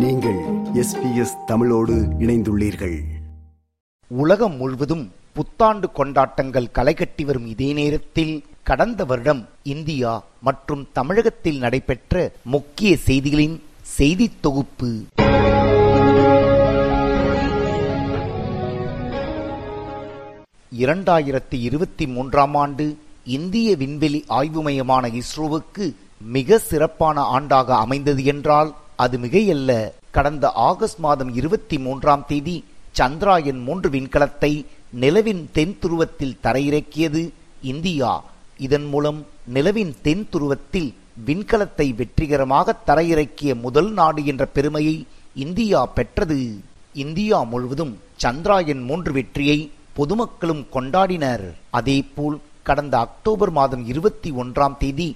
[0.00, 0.38] நீங்கள்
[0.74, 3.00] எஸ்பிஎஸ் தமிழோடு இணைந்துள்ளீர்கள்.
[4.08, 12.96] உலகம் முழுவதும் புத்தாண்டு கொண்டாட்டங்கள் களைகட்டி வரும் இதே நேரத்தில் கடந்த வருடம் இந்தியா மற்றும் தமிழகத்தில் நடைபெற்ற முக்கிய
[13.06, 14.90] செய்திகளின் செய்தி தொகுப்பு.
[20.78, 29.16] இரண்டாயிரத்தி இருபத்தி மூன்றாம் ஆண்டு இந்திய விண்வெளி ஆய்வு மையமான இஸ்ரோவுக்கு மிக சிறப்பான ஆண்டாக அமைந்தது என்றால் அது
[29.18, 29.72] மிகையல்ல.
[30.16, 32.56] கடந்த ஆகஸ்ட் மாதம் இருபத்தி மூன்றாம் தேதி
[32.98, 34.52] சந்திராயன் மூன்று விண்கலத்தை
[35.02, 37.22] நிலவின் தென் துருவத்தில் தரையிறக்கியது
[37.72, 38.12] இந்தியா.
[38.66, 39.20] இதன் மூலம்
[39.54, 40.90] நிலவின் தென் துருவத்தில்
[41.26, 44.96] விண்கலத்தை வெற்றிகரமாக தரையிறக்கிய முதல் நாடு என்ற பெருமையை
[45.44, 46.40] இந்தியா பெற்றது.
[47.04, 49.58] இந்தியா முழுவதும் சந்திராயன் மூன்று வெற்றியை
[49.98, 51.46] பொதுமக்களும் கொண்டாடினர்.
[51.78, 52.38] அதேபோல்
[52.68, 55.08] கடந்த அக்டோபர் மாதம் இருபத்தி ஒன்றாம் தேதி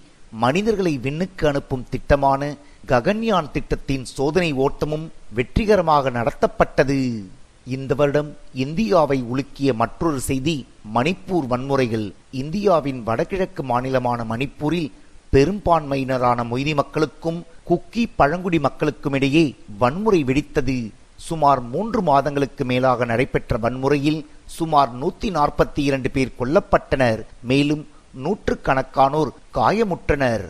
[0.44, 2.42] மனிதர்களை விண்ணுக்கு அனுப்பும் திட்டமான
[2.90, 7.22] ககன்யான் திட்டத்தின் சோதனை ஓட்டமும் வெற்றிகரமாக நடத்தப்பட்டது.
[7.66, 12.12] இந்த வருடம் இந்தியாவை உலுக்கிய மற்றொரு செய்தி மணிப்பூர் வன்முறைகள்.
[12.30, 14.90] இந்தியாவின் வடகிழக்கு மாநிலமான மணிப்பூரில்
[15.32, 20.90] பெரும்பான்மையினரான மொய்தி மக்களுக்கும் குக்கி பழங்குடி மக்களுக்கும் இடையே வன்முறை வெடித்தது.
[21.16, 27.22] சுமார் மூன்று மாதங்களுக்கு மேலாக நடைபெற்ற வன்முறையில் சுமார் நூத்தி நாற்பத்தி இரண்டு பேர் கொல்லப்பட்டனர்.
[27.42, 27.86] மேலும்
[28.24, 30.44] நூற்றுக்கணக்கானோர் காயமுற்றனர்.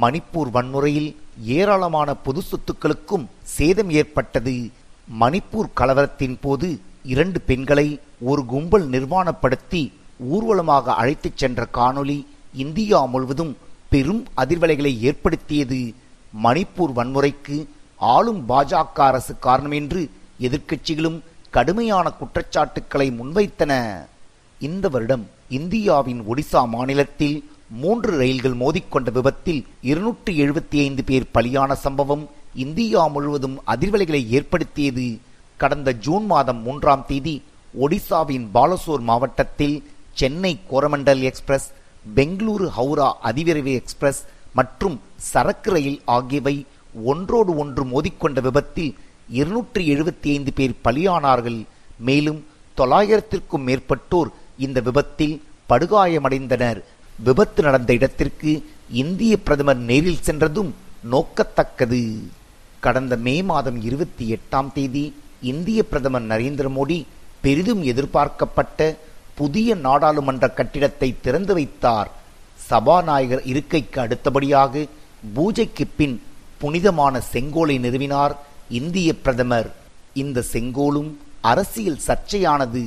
[0.00, 4.70] மணிப்பூர் வன்முறையில் ஏராளமான பொது சொத்துக்களுக்கும் சேதம் ஏற்பட்டது.
[5.20, 13.56] மணிப்பூர் கலவரத்தின் போது இரண்டு பெண்களை ஒரு கும்பல் நிர்வாணப்படுத்தி ஊர்வலமாக அழைத்துச் சென்ற காணொளி இந்தியா முழுவதும்
[13.90, 15.94] பெரும் அதிர்வலைகளை ஏற்படுத்தியது.
[16.44, 17.66] மணிப்பூர் வன்முறைக்கு
[17.96, 23.94] ஆளும் பாஜக அரசு காரணம் என்று எதிர்க்கட்சிகளும் கடுமையான குற்றச்சாட்டுக்களை முன்வைத்தன.
[24.60, 32.30] இந்த வருடம் இந்தியாவின் ஒடிசா மாநிலத்தில் மூன்று ரயில்கள் மோதிக்கொண்ட விபத்தில் இருநூற்றி எழுபத்தி ஐந்து பேர் பலியான சம்பவம்
[32.54, 35.20] இந்தியா முழுவதும் அதிர்வலைகளை ஏற்படுத்தியது.
[35.56, 37.42] கடந்த ஜூன் மாதம் மூன்றாம் தேதி
[37.80, 41.72] ஒடிசாவின் பாலசோர் மாவட்டத்தில் சென்னை கோரமண்டல் எக்ஸ்பிரஸ்
[42.16, 44.24] பெங்களூரு ஹவுரா அதிவிரைவு எக்ஸ்பிரஸ்
[44.54, 46.66] மற்றும் சரக்கு ரயில் ஆகியவை
[47.04, 48.94] ஒன்றோடு ஒன்று மோதிக்கொண்ட விபத்தில்
[49.28, 51.64] இருநூற்றி எழுபத்தி ஐந்து பேர் பலியானார்கள்.
[51.98, 52.46] மேலும்
[52.76, 56.80] தொள்ளாயிரத்திற்கும் மேற்பட்டோர் இந்த விபத்தில் படுகாயமடைந்தனர்.
[57.26, 58.52] விபத்து நடந்த இடத்திற்கு
[59.02, 60.74] இந்திய பிரதமர் நேரில் சென்றதும்
[61.12, 62.00] நோக்கத்தக்கது.
[62.80, 65.04] கடந்த மே மாதம் இருபத்தி எட்டாம் தேதி
[65.40, 66.98] இந்திய பிரதமர் நரேந்திர மோடி
[67.40, 68.96] பெரிதும் எதிர்பார்க்கப்பட்ட
[69.34, 72.10] புதிய நாடாளுமன்ற கட்டிடத்தை திறந்து வைத்தார்.
[72.68, 74.84] சபாநாயகர் இருக்கைக்கு அடுத்தபடியாக
[75.34, 76.16] பூஜைக்கு பின்
[76.58, 78.34] புனிதமான செங்கோலை நிறுவினார்
[78.68, 79.70] இந்திய பிரதமர்.
[80.22, 82.84] இந்த செங்கோலும் அரசியல் சர்ச்சையானது.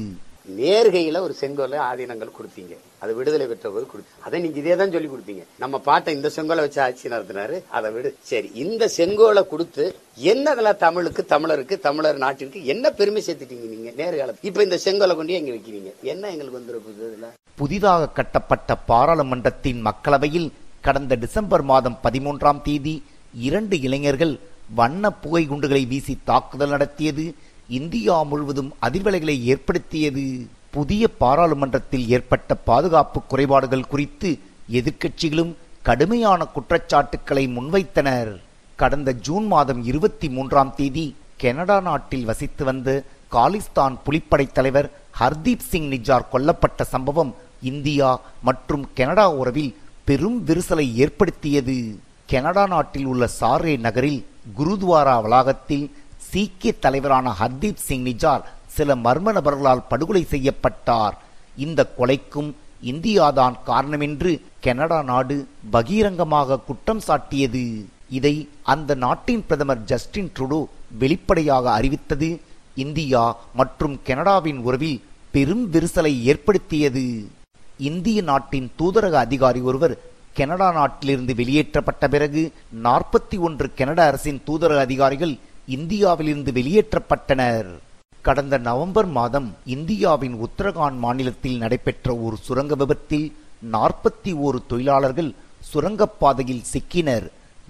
[0.59, 2.75] நேர்கையில ஒரு செங்கோலை ஆதீனங்கள் கொடுத்தீங்க.
[3.03, 5.43] அது விடுதலை பெற்ற போது கொடுத்து அதை நீங்க இதே தான் சொல்லி கொடுத்தீங்க.
[5.63, 8.09] நம்ம பாட்டை இந்த செங்கோலை வச்சு ஆட்சி நடத்தினாரு அதை விடு.
[8.31, 9.85] சரி இந்த செங்கோலை கொடுத்து
[10.31, 15.51] என்னதுல தமிழுக்கு தமிழருக்கு தமிழர் நாட்டிற்கு என்ன பெருமை சேர்த்துட்டீங்க நீங்க நேர்காலம் இப்ப இந்த செங்கோலை கொண்டு எங்க
[15.55, 15.91] வைக்கிறீங்க?
[16.13, 17.29] என்ன எங்களுக்கு வந்துருக்குதுல
[17.61, 20.49] புதிதாக கட்டப்பட்ட பாராளுமன்றத்தின் மக்களவையில்
[20.85, 22.93] கடந்த டிசம்பர் மாதம் பதிமூன்றாம் தேதி
[23.47, 24.33] இரண்டு இளைஞர்கள்
[24.79, 27.25] வண்ண புகை குண்டுகளை வீசி தாக்குதல் நடத்தியது.
[27.69, 34.39] இந்தியா முழுவதும் அதிர்வலைகளை ஏற்படுத்தியது புதிய பாராளுமன்றத்தில் ஏற்பட்ட பாதுகாப்பு குறைபாடுகள் குறித்து
[34.71, 38.39] எதிர்க்கட்சிகளும் கடுமையான குற்றச்சாட்டுக்களை முன்வைத்தனர்.
[38.75, 45.87] கடந்த ஜூன் மாதம் இருபத்தி மூன்றாம் தேதி கனடா நாட்டில் வசித்து வந்த காலிஸ்தான் புலிப்படை தலைவர் ஹர்தீப் சிங்
[45.87, 51.99] நிஜார் கொல்லப்பட்ட சம்பவம் இந்தியா மற்றும் கனடா உறவில் பெரும் விரிசலை ஏற்படுத்தியது.
[52.27, 54.25] கனடா நாட்டில் உள்ள சாரே நகரில்
[54.57, 55.91] குருத்வாரா வளாகத்தில்
[56.31, 58.43] சீக்கிய தலைவரான ஹர்தீப் சிங் நிஜார்
[58.75, 61.15] சில மர்ம நபர்களால் படுகொலை செய்யப்பட்டார்.
[61.65, 62.51] இந்த கொலைக்கும்
[62.91, 64.31] இந்தியாதான் காரணமென்று
[64.65, 65.35] கனடா நாடு
[65.75, 67.63] பகிரங்கமாக குற்றம் சாட்டியது.
[68.17, 68.33] இதை
[68.73, 70.61] அந்த நாட்டின் பிரதமர் ஜஸ்டின் ட்ருடோ
[71.01, 72.29] வெளிப்படையாக அறிவித்தது.
[72.83, 73.23] இந்தியா
[73.59, 75.01] மற்றும் கனடாவின் உறவில்
[75.35, 77.05] பெரும் விரிசலை ஏற்படுத்தியது.
[77.89, 79.95] இந்திய நாட்டின் தூதரக அதிகாரி ஒருவர்
[80.39, 82.41] கனடா நாட்டிலிருந்து வெளியேற்றப்பட்ட பிறகு
[82.85, 85.33] நாற்பத்தி ஒன்று கனடா அரசின் தூதரக அதிகாரிகள்
[85.75, 87.69] இந்தியாவிலிருந்து வெளியேற்றப்பட்டனர்
[88.27, 93.27] கடந்த நவம்பர் மாதம் இந்தியாவின் உத்தரகாண்ட் மாநிலத்தில் நடைபெற்ற ஒரு சுரங்க விபத்தில்
[93.73, 95.29] நாற்பத்தி ஓரு தொழிலாளர்கள்
[95.69, 97.27] சுரங்கப்பாதையில் சிக்கினர்.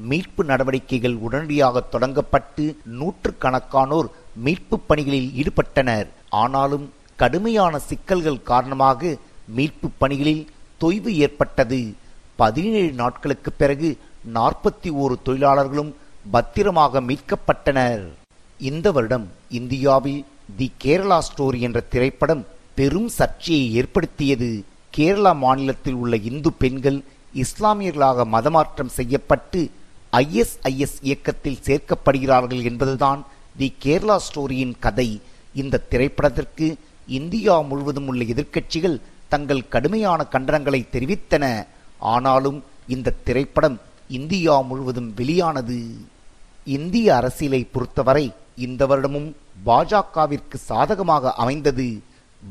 [0.09, 2.65] மீட்பு நடவடிக்கைகள் உடனடியாக தொடங்கப்பட்டு
[2.99, 4.09] நூற்றுக்கணக்கானோர்
[4.45, 6.07] மீட்பு பணிகளில் ஈடுபட்டனர்.
[6.43, 6.85] ஆனாலும்
[7.21, 9.17] கடுமையான சிக்கல்கள் காரணமாக
[9.57, 10.43] மீட்பு பணிகளில்
[10.81, 11.81] தொய்வு ஏற்பட்டது.
[12.41, 13.89] பதினேழு நாட்களுக்கு பிறகு
[14.37, 15.91] நாற்பத்தி ஓரு தொழிலாளர்களும்
[16.29, 18.07] பத்திரமாக மீட்கப்பட்டனர்.
[18.59, 20.25] இந்த வருடம் இந்தியாவில்
[20.57, 22.45] தி கேரளா ஸ்டோரி என்ற திரைப்படம்
[22.75, 24.63] பெரும் சர்ச்சையை ஏற்படுத்தியது.
[24.97, 27.03] கேரளா மாநிலத்தில் உள்ள இந்து பெண்கள்
[27.35, 29.71] இஸ்லாமியர்களாக மதமாற்றம் செய்யப்பட்டு
[30.13, 33.25] ஐஎஸ்ஐஎஸ் இயக்கத்தில் சேர்க்கப்படுகிறார்கள் என்பதுதான்
[33.57, 35.21] தி கேரளா ஸ்டோரியின் கதை.
[35.53, 36.75] இந்த திரைப்படத்திற்கு
[37.07, 41.65] இந்தியா முழுவதும் உள்ள எதிர்க்கட்சிகள் தங்கள் கடுமையான கண்டனங்களை தெரிவித்தன.
[41.99, 43.79] ஆனாலும் இந்த திரைப்படம்
[44.09, 45.95] இந்தியா முழுவதும் வெளியானது.
[46.65, 49.29] இந்திய அரசியலை பொறுத்தவரை இந்த வருடமும்
[49.65, 52.01] பாஜகவிற்கு சாதகமாக அமைந்தது.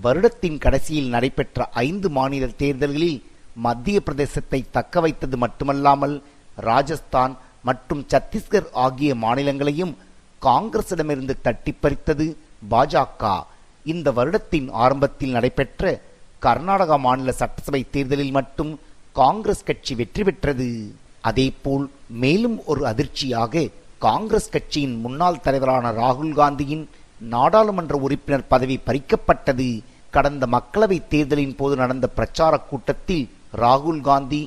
[0.04, 3.22] வருடத்தின் கடைசியில் நடைபெற்ற ஐந்து மாநில தேர்தல்களில்
[3.54, 6.22] மத்திய பிரதேசத்தை தக்க வைத்தது மட்டுமல்லாமல்
[6.68, 9.94] ராஜஸ்தான் மற்றும் சத்தீஸ்கர் ஆகிய மாநிலங்களையும்
[10.42, 12.26] காங்கிரசிடமிருந்து தட்டி பறித்தது
[12.70, 13.44] பாஜக.
[13.84, 16.00] இந்த வருடத்தின் ஆரம்பத்தில் நடைபெற்ற
[16.42, 18.80] கர்நாடகா மாநில சட்டசபை தேர்தலில் மட்டும்
[19.12, 20.92] காங்கிரஸ் கட்சி வெற்றி பெற்றது.
[21.20, 23.68] அதேபோல் மேலும் ஒரு அதிர்ச்சியாக
[24.04, 26.84] காங்கிரஸ் கட்சியின் முன்னாள் தலைவரான ராகுல் காந்தியின்
[27.32, 29.66] நாடாளுமன்ற உறுப்பினர் பதவி பறிக்கப்பட்டது.
[30.10, 33.24] கடந்த மக்களவை தேர்தலின் போது நடந்த பிரச்சார கூட்டத்தில்
[33.56, 34.40] ராகுல் காந்தி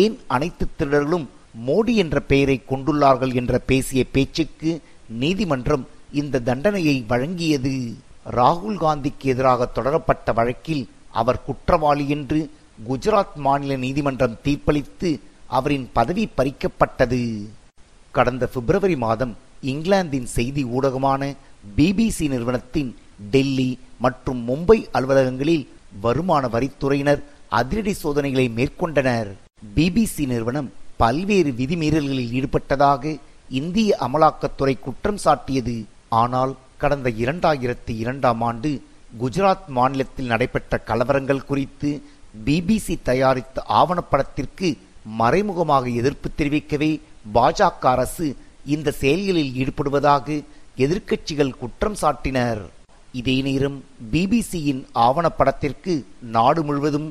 [0.00, 1.26] ஏன் அனைத்து திருடர்களும்
[1.66, 4.72] மோடி என்ற பெயரை கொண்டுள்ளார்கள் என்ற பேசிய பேச்சுக்கு
[5.22, 7.76] நீதிமன்றம் இந்த தண்டனையை வழங்கியது.
[8.40, 12.40] ராகுல் காந்திக்கு எதிராக தொடரப்பட்ட வழக்கில் அவர் குற்றவாளி என்று
[12.88, 15.12] குஜராத் மாநில நீதிமன்றம் தீர்ப்பளித்து
[15.46, 17.22] அவரின் பதவி பறிக்கப்பட்டது.
[18.18, 19.32] கடந்த பிப்ரவரி மாதம்
[19.70, 21.22] இங்கிலாந்தின் செய்தி ஊடகமான
[21.76, 22.90] பிபிசி நிறுவனத்தின்
[23.32, 23.70] டெல்லி
[24.04, 25.66] மற்றும் மும்பை அலுவலகங்களில்
[26.04, 27.22] வருமான வரித்துறையினர்
[27.58, 29.30] அதிரடி சோதனைகளை மேற்கொண்டனர்.
[29.76, 30.68] பிபிசி நிறுவனம்
[31.02, 33.02] பல்வேறு விதிமீறல்களில் ஈடுபட்டதாக
[33.60, 35.76] இந்திய அமலாக்கத்துறை குற்றம் சாட்டியது.
[36.22, 38.70] ஆனால் கடந்த இரண்டாயிரத்தி இரண்டாம் ஆண்டு
[39.20, 41.90] குஜராத் மாநிலத்தில் நடைபெற்ற கலவரங்கள் குறித்து
[42.46, 44.68] பிபிசி தயாரித்த ஆவணப்படத்திற்கு
[45.20, 46.90] மறைமுகமாக எதிர்ப்பு தெரிவிக்கவே
[47.34, 48.26] பாஜக அரசு
[48.74, 50.26] இந்த செயல்களில் ஈடுபடுவதாக
[50.84, 52.62] எதிர்க்கட்சிகள் குற்றம் சாட்டினர்.
[53.12, 53.78] இதே நேரம்
[54.12, 55.94] பிபிசியின் ஆவணப்படத்திற்கு
[56.36, 57.08] நாடு முழுவதும்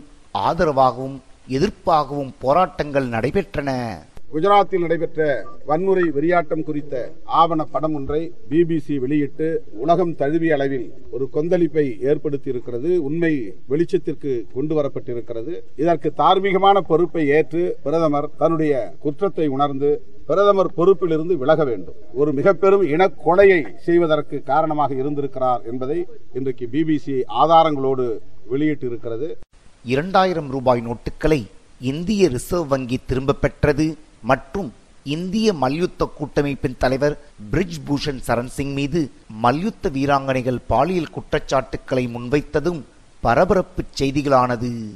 [0.47, 1.17] ஆதரவாகவும்
[1.57, 3.69] எதிர்ப்பாகவும் போராட்டங்கள் நடைபெற்றன.
[4.31, 5.25] குஜராத்தில் நடைபெற்ற
[5.67, 6.93] வன்முறை வெறியாட்டம் குறித்த
[7.41, 8.19] ஆவண படம் ஒன்றை
[8.49, 9.47] பிபிசி வெளியிட்டு
[9.83, 13.31] உலகம் தழுவிய அளவில் ஒரு கொந்தளிப்பை ஏற்படுத்தி இருக்கிறது உண்மை
[13.71, 15.53] வெளிச்சத்திற்கு கொண்டு வரப்பட்டிருக்கிறது.
[15.81, 19.91] இதற்கு தார்மீகமான பொறுப்பை ஏற்று பிரதமர் தன்னுடைய குற்றத்தை உணர்ந்து
[20.29, 21.97] பிரதமர் பொறுப்பிலிருந்து விலக வேண்டும்.
[22.21, 25.99] ஒரு மிக பெரும் இனக்கொலையை செய்வதற்கு காரணமாக இருந்திருக்கிறார் என்பதை
[26.39, 28.07] இன்றைக்கு பிபிசி ஆதாரங்களோடு
[28.51, 29.29] வெளியிட்டிருக்கிறது.
[29.93, 31.39] இரண்டாயிரம் ரூபாய் நோட்டுகளை
[31.93, 33.87] இந்திய ரிசர்வ் வங்கி திரும்ப பெற்றது.
[34.21, 34.73] மற்றும்
[35.03, 37.19] இந்திய மல்யுத்த கூட்டமைப்பின் தலைவர்
[37.51, 42.81] பிரிஜ் பூஷன் சரண் சிங் மீது மல்யுத்த வீராங்கனைகள் பாலியல் குற்றச்சாட்டுக்களை முன்வைத்ததும்
[43.21, 44.89] பரபரப்பு செய்திகளானது.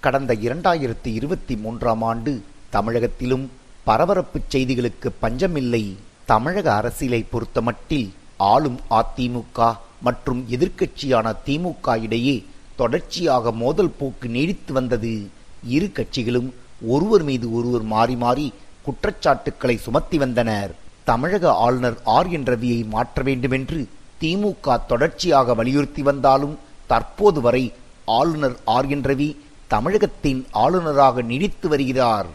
[0.00, 3.50] கடந்த இரண்டாயிரத்தி இருபத்தி மூன்றாம் ஆண்டு தமிழகத்திலும்
[3.84, 5.96] பரபரப்பு செய்திகளுக்கு பஞ்சமில்லை.
[6.24, 12.44] தமிழக அரசியலை பொறுத்தமட்டில் ஆளும் அதிமுக மற்றும் எதிர்க்கட்சியான திமுக இடையே
[12.80, 15.14] தொடர்ச்சியாக மோதல் போக்கு நீடித்து வந்தது.
[15.76, 16.50] இரு கட்சிகளும்
[16.94, 18.46] ஒருவர் மீது ஒருவர் மாறி மாறி
[18.86, 20.72] குற்றச்சாட்டுக்களை சுமத்தி வந்தனர்.
[21.10, 23.80] தமிழக ஆளுநர் ஆர் என் ரவியை மாற்ற வேண்டுமென்று
[24.20, 26.56] திமுக தொடர்ச்சியாக வலியுறுத்தி வந்தாலும்
[26.90, 27.64] தற்போது வரை
[28.18, 29.28] ஆளுநர் ஆர் என் ரவி
[29.72, 32.28] தமிழகத்தின் ஆளுநராக நீடித்து வருகிறார்.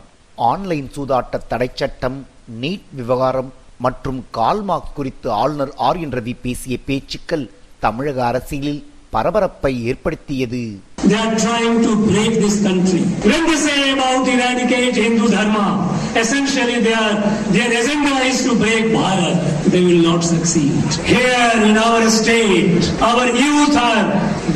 [0.52, 2.18] ஆன்லைன் சூதாட்ட தடை சட்டம்
[2.62, 3.52] நீட் விவகாரம்
[3.86, 7.46] மற்றும் கால்மார்க் குறித்து ஆளுநர் ஆர் என் ரவி பேசிய பேச்சுக்கள்
[7.86, 8.82] தமிழக அரசியலில்
[9.16, 10.64] பரபரப்பை ஏற்படுத்தியது
[11.02, 13.02] They are trying to break this country.
[13.24, 15.66] When they say about eradicate Hindu Dharma,
[16.16, 17.16] essentially they are,
[17.52, 19.38] their agenda is to break Bharat.
[19.66, 20.80] They will not succeed.
[21.12, 24.06] Here in our state, our youth are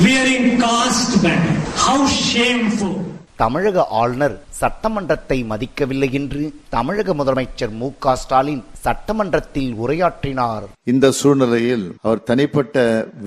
[0.03, 1.51] wearing caste band.
[1.77, 2.95] How shameful.
[3.37, 10.65] தமிழக ஆளுநர் சட்டமன்றத்தை மதிக்கவில்லை என்று தமிழக முதலமைச்சர் மு க ஸ்டாலின் சட்டமன்றத்தில் உரையாற்றினார்.
[10.91, 12.75] இந்த சூழ்நிலையில் அவர் தனிப்பட்ட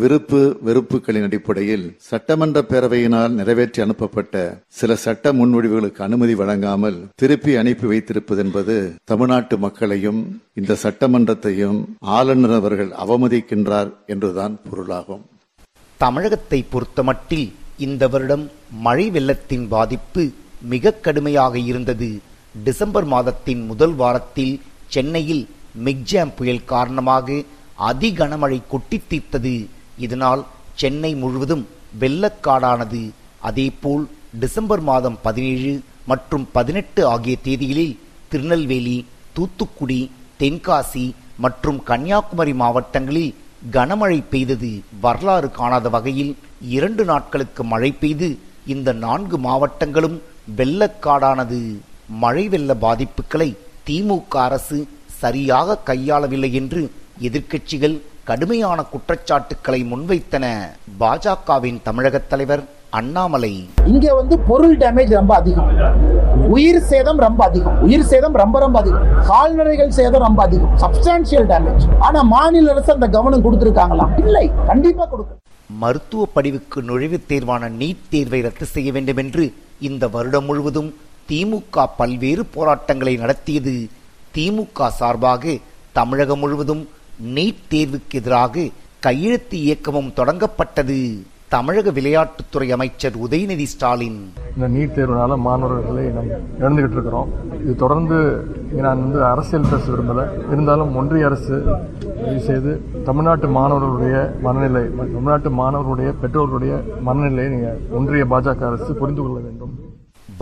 [0.01, 4.45] விருப்பு வெறுப்புகளின் அடிப்படையில் சட்டமன்ற பேரவையினால் நிறைவேற்றி அனுப்பப்பட்ட
[4.81, 8.77] சில சட்ட முன்வடிவுகளுக்கு அனுமதி வழங்காமல் திருப்பி அனுப்பி வைத்திருப்பது என்பது
[9.13, 10.23] தமிழ்நாட்டு மக்களையும்
[10.63, 11.79] இந்த சட்டமன்றத்தையும்
[12.19, 15.25] ஆளுநர் அவர்கள் அவமதிக்கின்றார் என்றுதான் பொருளாகும்.
[16.01, 17.49] தமிழகத்தை பொறுத்தமட்டில்
[17.87, 18.45] இந்த வருடம்
[18.87, 20.23] மழை வெள்ளத்தின் பாதிப்பு
[20.73, 22.11] மிக கடுமையாக இருந்தது.
[22.65, 24.55] டிசம்பர் மாதத்தின் முதல் வாரத்தில்
[24.95, 25.45] சென்னையில்
[25.87, 27.27] மிக்ஜாம் புயல் காரணமாக
[27.89, 29.55] அதி கனமழை கொட்டி தீர்த்தது.
[30.07, 30.43] இதனால்
[30.81, 31.65] சென்னை முழுவதும்
[32.03, 33.03] வெள்ளக்காடானது.
[33.49, 34.05] அதேபோல்
[34.43, 35.73] டிசம்பர் மாதம் பதினேழு
[36.11, 37.97] மற்றும் பதினெட்டு ஆகிய தேதிகளில்
[38.31, 38.97] திருநெல்வேலி
[39.37, 40.01] தூத்துக்குடி
[40.41, 41.05] தென்காசி
[41.45, 43.33] மற்றும் கன்னியாகுமரி மாவட்டங்களில்
[43.77, 44.71] கனமழை பெய்தது.
[45.05, 46.33] வரலாறு காணாத வகையில்
[46.77, 48.29] இரண்டு நாட்களுக்கு மழை பெய்து
[48.75, 50.17] இந்த நான்கு மாவட்டங்களும்
[50.59, 51.61] வெள்ளக்காடானது.
[52.23, 53.51] மழை வெள்ள பாதிப்புகளை
[53.87, 60.45] திமுக அரசு சரியாக கையாளவில்லை என்று எதிர்க்கட்சிகள் கடுமையான குற்றச்சாட்டுக்களை முன்வைத்தன.
[61.01, 63.69] பாஜகவின் தமிழக தலைவர் அண்ணாமலை.
[63.85, 65.71] இங்க வந்து பொருள் டேமேஜ் ரொம்ப அதிகம்.
[66.49, 67.81] உயிர் சேதம் ரொம்ப அதிகம்.
[67.81, 69.07] உயிர் சேதம் ரொம்ப ரொம்ப அதிகம்.
[69.27, 70.79] கால்நடைகள் சேதம் ரொம்ப அதிகம்.
[70.79, 74.19] சப்ஸ்டான்சியல் டேமேஜ் ஆனா மாநில அரசு அந்த கவனம் கொடுத்திருக்காங்களா?
[74.19, 74.51] இல்லை.
[74.67, 75.41] கண்டிப்பா கொடுக்கும்.
[75.79, 80.95] மருத்துவ படிவுக்கு நுழைவுத் தேர்வான நீட் தேர்வை ரத்து செய்ய வேண்டும் என்று இந்த வருடம் முழுவதும்
[81.29, 83.89] திமுக பல்வேறு போராட்டங்களை நடத்தியது.
[84.35, 85.57] திமுக சார்பாக
[85.99, 86.89] தமிழகம் முழுவதும்
[87.35, 90.99] நீட் தேர்வுக்கு எதிராக கையெழுத்து இயக்கமும் தொடங்கப்பட்டது.
[91.55, 94.33] தமிழக விளையாட்டுத்துறை அமைச்சர் உதயநிதி ஸ்டாலின்.
[94.57, 96.31] இந்த நீட் தேர்வுனால மாணவர்களை நாம்
[96.63, 97.31] இழந்துகிட்டு இருக்கிறோம்.
[97.63, 98.19] இது தொடர்ந்து
[98.85, 100.25] நான் வந்து அரசியல் பேச விரும்பல.
[100.53, 101.57] இருந்தாலும் ஒன்றிய அரசு
[102.49, 102.73] செய்து
[103.05, 109.82] தமிழ்நாட்டு மாணவர்களுடைய மனநிலை தமிழ்நாட்டு மாணவர்களுடைய பெற்றோர்களுடைய மனநிலையை நீங்க ஒன்றிய பாஜக அரசு புரிந்து கொள்ள வேண்டும்.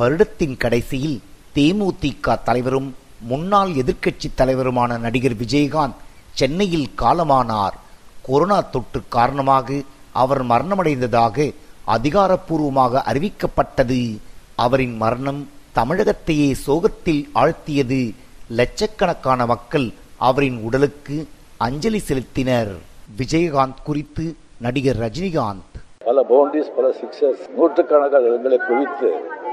[0.01, 1.21] வருடத்தின் கடைசியில்
[1.55, 5.99] தேமுதிக தலைவரும் முன்னாள் எதிர்க்கட்சி தலைவருமான நடிகர் விஜயகாந்த்
[6.33, 7.77] சென்னையில் காலமானார்.
[8.23, 9.81] கொரோனா தொற்று காரணமாக
[10.13, 11.55] அவர் மரணமடைந்ததாக
[11.87, 14.19] அதிகாரப்பூர்வமாக அறிவிக்கப்பட்டது.
[14.55, 18.15] அவரின் மரணம் தமிழகத்தையே சோகத்தில் ஆழ்த்தியது.
[18.49, 22.73] லட்சக்கணக்கான மக்கள் அவரின் உடலுக்கு அஞ்சலி செலுத்தினர்.
[23.19, 25.69] விஜயகாந்த் குறித்து நடிகர் ரஜினிகாந்த்.
[26.05, 29.09] பல பவுண்டரிஸ் பல சிக்ஸஸ் நூற்றுக்கணக்கான இடங்களை குவித்து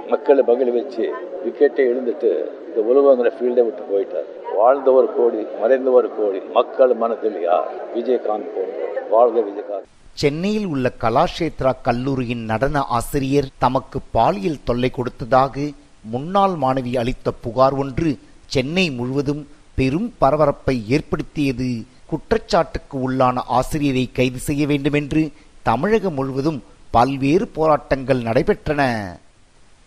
[0.10, 1.04] மக்களை மகிழ வச்சு
[1.46, 2.30] விக்கெட்டை எழுந்துட்டு
[2.68, 4.30] இந்த உலகங்கிற ஃபீல்டை விட்டு போயிட்டார்.
[4.58, 7.68] வாழ்ந்த ஒரு கோடி மறைந்த ஒரு கோடி மக்கள் மனதில் யார்?
[7.96, 9.90] விஜயகாந்த் போன்ற வாழ்க விஜயகாந்த்.
[10.14, 15.68] சென்னையில் உள்ள கலாஷேத்ரா கல்லூரியின் நடன ஆசிரியர் தமக்கு பாலியல் தொல்லை கொடுத்ததாக
[16.14, 18.12] முன்னாள் மாணவி அளித்த புகார் ஒன்று
[18.46, 19.44] சென்னை முழுவதும்
[19.76, 21.70] பெரும் பரபரப்பை ஏற்படுத்தியது.
[22.12, 25.24] குற்றச்சாட்டுக்கு உள்ளான ஆசிரியரை கைது செய்ய வேண்டும் என்று
[25.64, 26.60] தமிழகம் முழுவதும்
[26.92, 28.82] பல்வேறு போராட்டங்கள் நடைபெற்றன.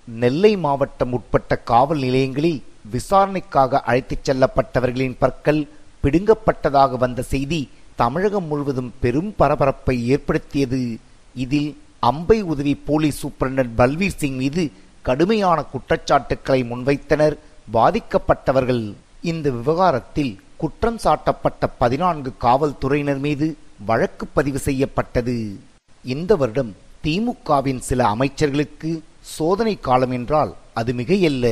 [0.06, 5.68] நெல்லை மாவட்டம் உட்பட்ட காவல் நிலையங்களில் விசாரணைக்காக அழைத்துச் செல்லப்பட்டவர்களின் பற்கள்
[6.02, 10.98] பிடுங்கப்பட்டதாக வந்த செய்தி தமிழகம் முழுவதும் பெரும் பரபரப்பை ஏற்படுத்தியது.
[11.34, 14.70] இதில் அம்பை உதவி போலீஸ் சூப்பரண்டன்ட் பல்வீர் சிங் மீது
[15.02, 17.36] கடுமையான குற்றச்சாட்டுக்களை முன்வைத்தனர்.
[17.72, 25.58] பாதிக்கப்பட்டவர்கள் இந்த விவகாரத்தில் குற்றம் சாட்டப்பட்ட பதினான்கு காவல்துறையினர் மீது வழக்கு பதிவு செய்யப்பட்டது.
[26.04, 31.46] இந்த வருடம் திமுகவின் சில அமைச்சர்களுக்கு சோதனை காலம் என்றால் அது மிகையல்ல.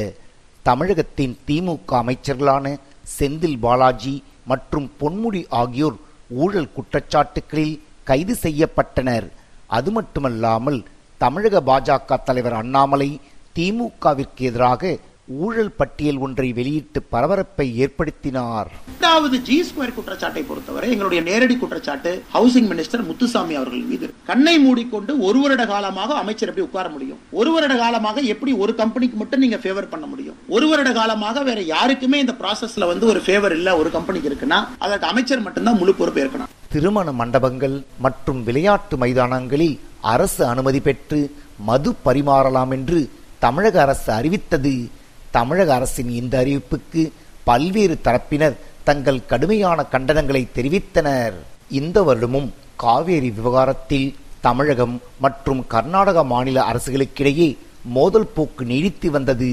[0.63, 2.77] தமிழகத்தின் திமுக அமைச்சர்களான
[3.19, 5.97] செந்தில் பாலாஜி மற்றும் பொன்முடி ஆகியோர்
[6.29, 9.27] ஊழல் குற்றச்சாட்டுகளில் கைது செய்யப்பட்டனர்.
[9.67, 10.85] அது மட்டுமல்லாமல்
[11.19, 13.21] தமிழக பாஜக தலைவர் அண்ணாமலை
[13.55, 14.99] திமுகவிற்கு எதிராக
[15.37, 18.69] ஊழல் பட்டியல் ஒன்றை வெளியிட்டு பரபரப்பை ஏற்படுத்தினார்.
[18.87, 25.19] இரண்டாவது ஜி ஸ்கொயர் குற்றச்சாட்டை பொறுத்தவரை எங்களுடைய நேரடி குற்றச்சாட்டு ஹவுசிங் மினிஸ்டர் முத்துசாமி அவர்கள் மீது கண்ணை மூடிக்கொண்டு
[25.19, 27.19] ஒரு வருட காலமாக அமைச்சர் எப்படி உட்கார முடியும்?
[27.31, 30.37] ஒரு வருட காலமாக எப்படி ஒரு கம்பெனிக்கு மட்டும் நீங்க ஃபேவர் பண்ண முடியும்?
[30.49, 35.07] ஒரு வருட காலமாக வேற யாருக்குமே இந்த ப்ராசஸ்ல வந்து ஒரு ஃபேவர் இல்ல ஒரு கம்பெனிக்கு இருக்குன்னா அதற்கு
[35.07, 36.51] அமைச்சர் மட்டும்தான் முழு பொறுப்பு ஏற்கணும்.
[36.73, 41.21] திருமண மண்டபங்கள் மற்றும் விளையாட்டு மைதானங்களில் அரசு அனுமதி பெற்று
[41.59, 44.89] மது பரிமாறலாம் என்று தமிழக அரசு அறிவித்தது.
[45.37, 47.03] தமிழக அரசின் இந்த அறிவிப்புக்கு
[47.49, 48.57] பல்வேறு தரப்பினர்
[48.89, 51.37] தங்கள் கடுமையான கண்டனங்களை தெரிவித்தனர்.
[51.81, 54.09] இந்த வருடமும் காவேரி விவகாரத்தில்
[54.47, 54.95] தமிழகம்
[55.25, 57.49] மற்றும் கர்நாடக மாநில அரசுகளுக்கிடையே
[57.97, 59.51] மோதல் போக்கு நீடித்து வந்தது.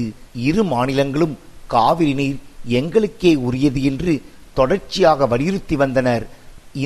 [0.48, 1.34] இரு மாநிலங்களும்
[1.74, 2.38] காவிரி நீர்
[2.78, 4.14] எங்களுக்கே உரியது என்று
[4.58, 6.24] தொடர்ச்சியாக வலியுறுத்தி வந்தனர்.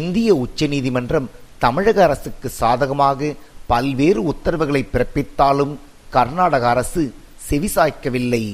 [0.00, 3.34] இந்திய உச்சநீதிமன்றம் தமிழக அரசுக்கு சாதகமாக
[3.66, 5.74] பல்வேறு உத்தரவுகளை பிறப்பித்தாலும்
[6.16, 7.02] கர்நாடக அரசு
[7.48, 8.44] செவிசாய்க்கவில்லை.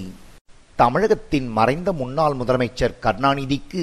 [0.81, 3.83] தமிழகத்தின் மறைந்த முன்னாள் முதலமைச்சர் கருணாநிதிக்கு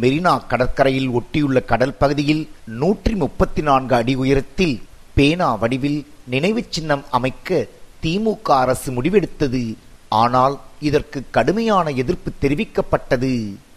[0.00, 2.42] மெரினா கடற்கரையில் ஒட்டியுள்ள கடல் பகுதியில்
[2.80, 4.76] நூற்றி முப்பத்தி நான்கு அடி உயரத்தில்
[5.14, 6.00] பேனா வடிவில்
[6.32, 7.66] நினைவு சின்னம் அமைக்க
[8.02, 9.62] திமுக அரசு முடிவெடுத்தது.
[10.22, 13.32] ஆனால் இதற்கு கடுமையான எதிர்ப்பு தெரிவிக்கப்பட்டது.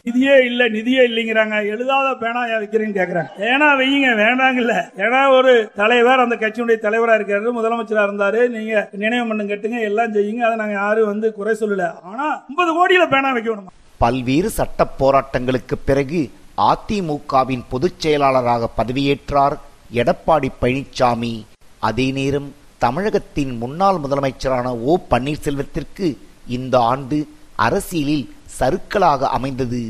[0.07, 1.55] நிதியே இல்ல நிதியே இல்லைங்கிறாங்க.
[1.73, 3.31] எழுதாத பேனா வைக்கிறேன்னு கேக்குறாங்க.
[3.39, 4.75] பேனா வையுங்க வேண்டாங்கல்ல.
[5.05, 8.41] ஏன்னா ஒரு தலைவர் அந்த கட்சியுடைய தலைவரா இருக்காரு முதலமைச்சரா இருந்தாரு.
[8.55, 10.43] நீங்க நினைவு மண்ணும் கட்டுங்க எல்லாம் செய்யுங்க.
[10.47, 11.87] அதை நாங்க யாரும் வந்து குறை சொல்லல.
[12.03, 13.73] ஆனா ஐம்பது கோடியில பேனா வைக்கணுமா?
[13.99, 16.29] பல்வேறு சட்ட போராட்டங்களுக்கு பிறகு
[16.71, 19.55] அதிமுகவின் பொதுச் செயலாளராக பதவியேற்றார்
[20.01, 21.33] எடப்பாடி பழனிசாமி
[21.79, 26.07] அதே நேரம் தமிழகத்தின் முன்னாள் முதலமைச்சரான ஓ பன்னீர்செல்வத்திற்கு
[26.47, 27.17] இந்த ஆண்டு
[27.55, 28.25] அரசியலில்
[28.57, 29.81] சருக்களாக அமைந்தது.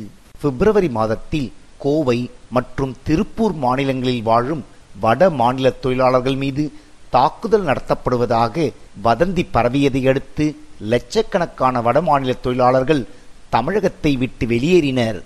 [0.41, 1.49] பிப்ரவரி மாதத்தில்
[1.83, 2.19] கோவை
[2.55, 4.63] மற்றும் திருப்பூர் மாநிலங்களில் வாழும்
[5.03, 6.63] வட மாநில தொழிலாளர்கள் மீது
[7.15, 8.65] தாக்குதல் நடத்தப்படுவதாக
[9.05, 10.45] வதந்தி பரவியதை அடுத்து
[10.91, 13.03] லட்சக்கணக்கான வட மாநில தொழிலாளர்கள்
[13.55, 15.19] தமிழகத்தை விட்டு வெளியேறினர்.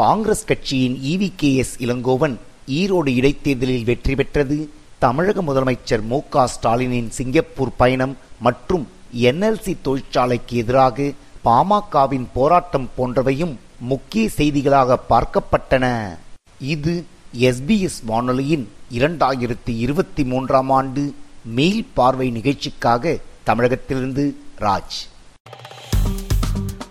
[0.00, 2.34] காங்கிரஸ் கட்சியின் E V K S Elangovan
[2.78, 4.58] Erode இடைத்தேர்தலில் வெற்றி பெற்றது.
[5.04, 8.14] தமிழக முதலமைச்சர் மு க ஸ்டாலினின் சிங்கப்பூர் பயணம்
[8.46, 8.84] மற்றும்
[9.30, 11.06] என்எல்சி தொழிற்சாலைக்கு எதிராக
[11.44, 16.16] பாமகவின் போராட்டம் போன்றவையும் முக்கிய செய்திகளாக பார்க்கப்பட்டன.
[16.58, 17.04] இது
[17.38, 24.98] எஸ்பிஎஸ் வானொலியின் இரண்டாயிரத்தி இருபத்தி மூன்றாம் ஆண்டு மீள் பார்வை நிகழ்ச்சிக்காக தமிழகத்திலிருந்து ராஜ்.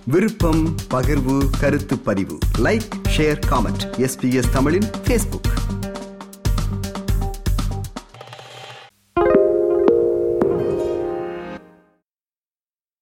[0.06, 2.38] விருப்பம் பகிர்வு கருத்து பதிவு.
[2.58, 5.52] லைக் ஷேர் காமெண்ட் எஸ்பிஎஸ் தமிழின் ஃபேஸ்புக்